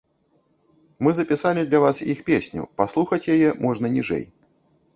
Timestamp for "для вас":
1.67-2.01